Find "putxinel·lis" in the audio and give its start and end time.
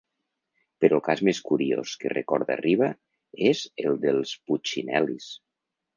4.51-5.29